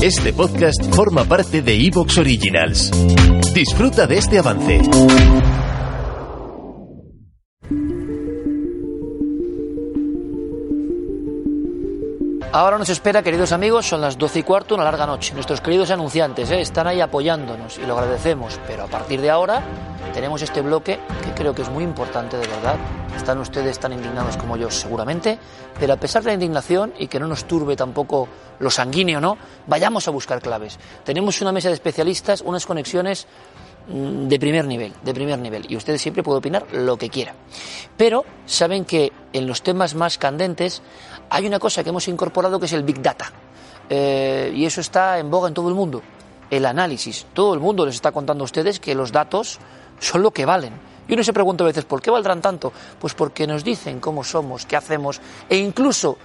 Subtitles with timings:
[0.00, 2.92] Este podcast forma parte de Evox Originals.
[3.52, 4.80] Disfruta de este avance.
[12.52, 15.34] Ahora nos espera, queridos amigos, son las 12 y cuarto, una larga noche.
[15.34, 16.60] Nuestros queridos anunciantes ¿eh?
[16.60, 19.64] están ahí apoyándonos y lo agradecemos, pero a partir de ahora
[20.14, 22.76] tenemos este bloque que creo que es muy importante, de verdad.
[23.16, 25.38] Están ustedes tan indignados como yo, seguramente,
[25.78, 28.28] pero a pesar de la indignación y que no nos turbe tampoco
[28.58, 29.38] lo sanguíneo, ¿no?
[29.68, 30.78] Vayamos a buscar claves.
[31.04, 33.28] Tenemos una mesa de especialistas, unas conexiones
[33.86, 37.36] mm, de primer nivel, de primer nivel, y ustedes siempre pueden opinar lo que quieran.
[37.96, 40.82] Pero saben que en los temas más candentes
[41.30, 43.30] hay una cosa que hemos incorporado que es el Big Data.
[43.88, 46.02] Eh, y eso está en boga en todo el mundo.
[46.50, 47.26] El análisis.
[47.32, 49.60] Todo el mundo les está contando a ustedes que los datos
[50.00, 50.97] son lo que valen.
[51.08, 52.72] Y uno se pregunta a veces, ¿por qué valdrán tanto?
[53.00, 56.18] Pues porque nos dicen cómo somos, qué hacemos, e incluso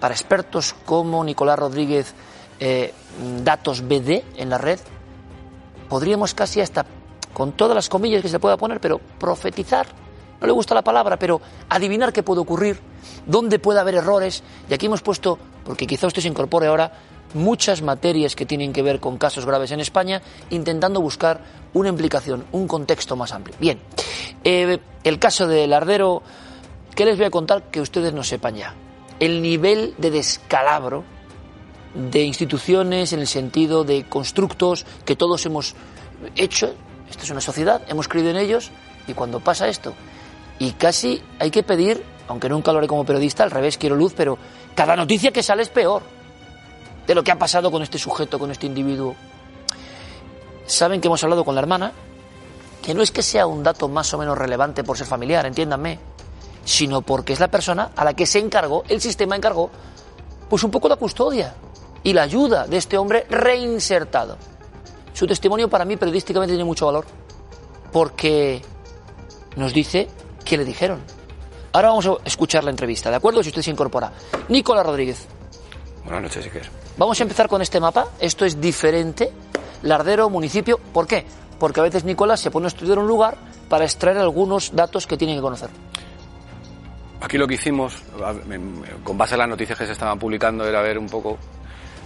[0.00, 2.14] para expertos como Nicolás Rodríguez,
[2.58, 2.92] eh,
[3.44, 4.80] datos BD en la red,
[5.88, 6.86] podríamos casi hasta,
[7.34, 9.86] con todas las comillas que se pueda poner, pero profetizar,
[10.40, 12.80] no le gusta la palabra, pero adivinar qué puede ocurrir,
[13.26, 14.42] dónde puede haber errores.
[14.70, 16.92] Y aquí hemos puesto, porque quizá usted se incorpore ahora,
[17.34, 21.40] muchas materias que tienen que ver con casos graves en España, intentando buscar
[21.74, 23.54] una implicación, un contexto más amplio.
[23.60, 23.80] Bien,
[24.44, 26.22] eh, el caso del Ardero,
[26.94, 28.74] ¿qué les voy a contar que ustedes no sepan ya?
[29.18, 31.04] El nivel de descalabro
[31.94, 35.74] de instituciones en el sentido de constructos que todos hemos
[36.36, 36.74] hecho.
[37.10, 38.70] Esta es una sociedad, hemos creído en ellos
[39.06, 39.94] y cuando pasa esto,
[40.58, 44.12] y casi hay que pedir, aunque nunca lo haré como periodista, al revés, quiero luz,
[44.16, 44.38] pero
[44.74, 46.02] cada noticia que sale es peor
[47.06, 49.16] de lo que ha pasado con este sujeto, con este individuo.
[50.66, 51.92] Saben que hemos hablado con la hermana,
[52.82, 55.98] que no es que sea un dato más o menos relevante por ser familiar, entiéndanme,
[56.64, 59.70] sino porque es la persona a la que se encargó, el sistema encargó,
[60.48, 61.54] pues un poco la custodia
[62.02, 64.36] y la ayuda de este hombre reinsertado.
[65.12, 67.04] Su testimonio para mí periodísticamente tiene mucho valor,
[67.92, 68.62] porque
[69.56, 70.08] nos dice
[70.44, 71.00] qué le dijeron.
[71.72, 73.42] Ahora vamos a escuchar la entrevista, ¿de acuerdo?
[73.42, 74.12] Si usted se incorpora.
[74.48, 75.26] Nicolás Rodríguez.
[76.04, 76.68] Buenas noches, Iker.
[76.96, 78.08] Vamos a empezar con este mapa.
[78.18, 79.30] Esto es diferente.
[79.82, 80.78] Lardero, municipio.
[80.92, 81.24] ¿Por qué?
[81.60, 83.36] Porque a veces Nicolás se pone a estudiar un lugar
[83.68, 85.70] para extraer algunos datos que tiene que conocer.
[87.20, 88.02] Aquí lo que hicimos,
[89.04, 91.38] con base a las noticias que se estaban publicando, era ver un poco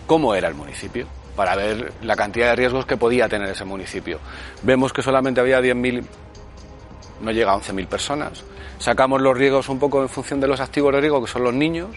[0.07, 1.07] cómo era el municipio,
[1.37, 4.19] para ver la cantidad de riesgos que podía tener ese municipio.
[4.63, 6.05] Vemos que solamente había 10.000,
[7.23, 8.45] no llega a 11.000 personas.
[8.79, 11.55] Sacamos los riesgos un poco en función de los activos de riesgo, que son los
[11.55, 11.91] niños,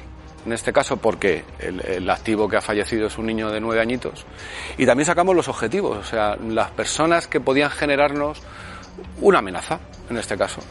[0.47, 3.81] en este caso porque el, el, activo que ha fallecido es un niño de nueve
[3.81, 4.25] añitos.
[4.77, 8.41] Y también sacamos los objetivos, o sea, las personas que podían generarnos
[9.19, 10.61] una amenaza, en este caso.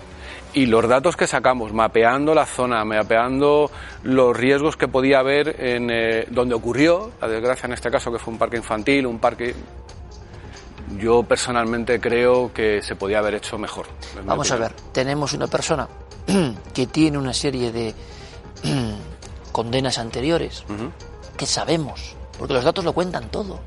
[0.55, 3.71] Y los datos que sacamos, mapeando la zona, mapeando
[4.03, 8.19] los riesgos que podía haber en eh, donde ocurrió, la desgracia en este caso que
[8.19, 9.55] fue un parque infantil, un parque
[10.99, 13.85] yo personalmente creo que se podía haber hecho mejor.
[14.25, 15.87] Vamos a ver, tenemos una persona
[16.73, 17.95] que tiene una serie de
[19.57, 20.91] condenas anteriores, uh -huh.
[21.39, 23.59] que sabemos, porque los datos lo cuentan todo.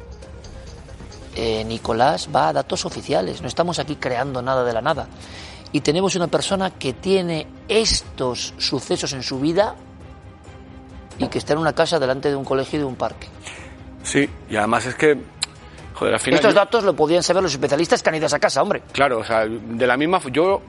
[1.36, 5.08] Eh, Nicolás va a datos oficiales, no estamos aquí creando nada de la nada.
[5.72, 9.74] Y tenemos una persona que tiene estos sucesos en su vida
[11.18, 13.28] y que está en una casa delante de un colegio y de un parque.
[14.04, 15.18] Sí, y además es que
[16.00, 16.60] Joder, al final Estos yo...
[16.60, 18.84] datos lo podían saber los especialistas que han ido a esa casa, hombre.
[18.94, 20.22] Claro, o sea, de la misma.
[20.32, 20.62] Yo,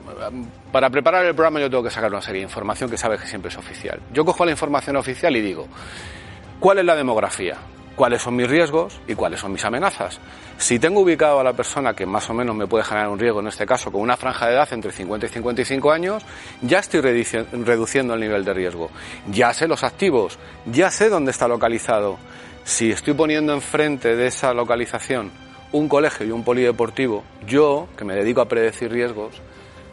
[0.73, 3.27] para preparar el programa, yo tengo que sacar una serie de información que sabes que
[3.27, 4.01] siempre es oficial.
[4.11, 5.67] Yo cojo la información oficial y digo:
[6.59, 7.55] ¿cuál es la demografía?
[7.95, 10.19] ¿Cuáles son mis riesgos y cuáles son mis amenazas?
[10.57, 13.39] Si tengo ubicado a la persona que más o menos me puede generar un riesgo,
[13.41, 16.25] en este caso con una franja de edad entre 50 y 55 años,
[16.61, 18.89] ya estoy reduciendo el nivel de riesgo.
[19.29, 22.17] Ya sé los activos, ya sé dónde está localizado
[22.63, 25.31] si estoy poniendo enfrente de esa localización
[25.71, 29.35] un colegio y un polideportivo, yo, que me dedico a predecir riesgos,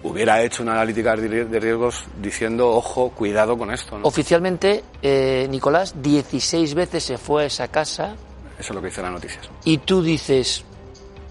[0.03, 3.99] hubiera hecho una analítica de riesgos diciendo, ojo, cuidado con esto.
[3.99, 4.07] ¿no?
[4.07, 8.15] Oficialmente, eh, Nicolás, 16 veces se fue a esa casa.
[8.59, 9.49] Eso es lo que dice las noticias.
[9.65, 10.65] Y tú dices,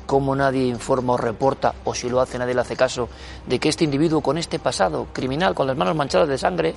[0.05, 3.09] como nadie informa o reporta, o si lo hace nadie le hace caso,
[3.45, 6.75] de que este individuo con este pasado criminal, con las manos manchadas de sangre,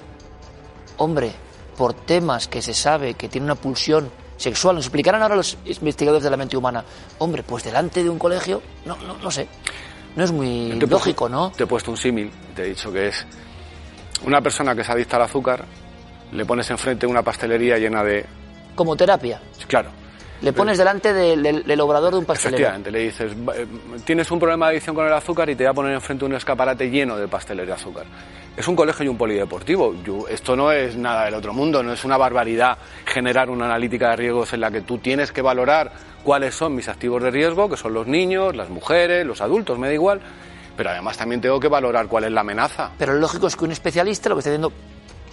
[0.97, 1.33] hombre,
[1.77, 4.11] por temas que se sabe que tiene una pulsión
[4.41, 4.77] sexual.
[4.77, 6.85] Nos explicarán ahora los investigadores de la mente humana.
[7.19, 9.47] Hombre, pues delante de un colegio, no, no, no sé.
[10.17, 11.53] No es muy te lógico, puesto, ¿no?
[11.53, 13.27] Te he puesto un símil, te he dicho que es
[14.25, 15.65] una persona que es adicta al azúcar,
[16.33, 18.27] le pones enfrente una pastelería llena de...
[18.75, 19.41] Como terapia.
[19.69, 19.91] Claro.
[20.43, 22.57] Le pones delante del, del- del obrador de un pastelero.
[22.57, 23.67] Efectivamente, le dices, "Va- eh,
[24.05, 26.35] tienes un problema de adicción con el azúcar y te voy a poner enfrente un
[26.35, 28.07] escaparate lleno de pasteles de azúcar.
[28.57, 29.95] Es un colegio y un polideportivo.
[30.03, 34.11] Yo- esto no es nada del otro mundo, no es una barbaridad generar una analítica
[34.11, 35.93] de riesgos en la que tú tienes que valorar
[36.25, 39.89] cuáles son mis activos de riesgo, que son los niños, las mujeres, los adultos, me
[39.89, 40.21] da igual.
[40.77, 42.91] Pero además también tengo que valorar cuál es la amenaza.
[42.99, 44.73] Pero lo lógico es que un especialista lo que está haciendo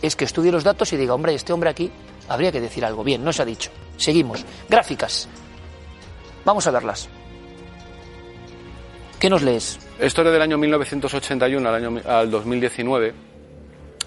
[0.02, 1.90] es que estudie los datos y diga, hombre, este hombre aquí
[2.28, 3.04] habría que decir algo.
[3.04, 3.72] Bien, no se ha dicho.
[3.98, 4.46] Seguimos.
[4.70, 5.28] Gráficas.
[6.46, 7.10] Vamos a verlas.
[9.20, 9.80] ¿Qué nos lees?
[10.00, 13.28] Esto es del año 1981 al, año, al 2019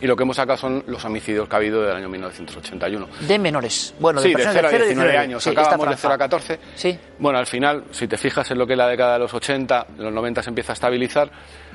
[0.01, 3.09] y lo que hemos sacado son los homicidios que ha habido del año 1981.
[3.21, 3.95] De menores.
[3.99, 5.45] Bueno, sí, de de personas 0 a de 0 19 años.
[5.45, 6.01] Sí, Acabamos de franja.
[6.01, 6.61] 0 a 14.
[6.75, 6.99] Sí.
[7.19, 9.87] Bueno, al final, si te fijas en lo que es la década de los 80,
[9.97, 11.31] de los 90 se empieza a estabilizar.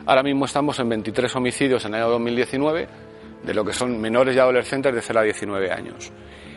[0.06, 2.88] Ahora mismo estamos en 23 homicidios en el año 2019,
[3.46, 6.12] de lo que son menores y adolescentes de 0 a 19 años.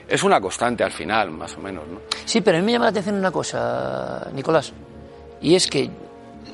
[0.09, 2.01] Es una constante al final, más o menos, ¿no?
[2.25, 4.73] Sí, pero a mí me llama la atención una cosa, Nicolás,
[5.41, 5.91] y es que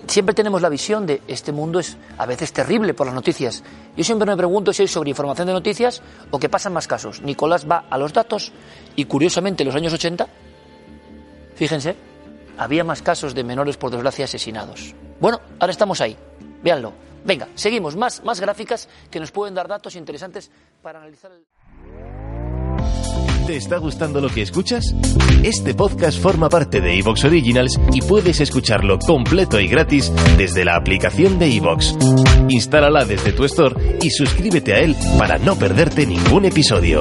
[0.07, 3.63] siempre tenemos la visión de este mundo es a veces terrible por las noticias.
[3.97, 7.23] Yo siempre me pregunto si es sobre información de noticias o que pasan más casos.
[7.23, 8.53] Nicolás va a los datos
[8.97, 10.27] y curiosamente en los años 80,
[11.55, 11.97] fíjense,
[12.59, 14.95] había más casos de menores por desgracia asesinados.
[15.21, 16.17] Bueno, ahora estamos ahí,
[16.63, 16.93] véanlo.
[17.25, 20.51] Venga, seguimos, más, más gráficas que nos pueden dar datos interesantes
[20.83, 21.45] para analizar el...
[23.47, 24.95] ¿Te está gustando lo que escuchas?
[25.43, 30.77] Este podcast forma parte de Evox Originals y puedes escucharlo completo y gratis desde la
[30.77, 31.95] aplicación de Evox.
[32.49, 37.01] Instálala desde tu store y suscríbete a él para no perderte ningún episodio.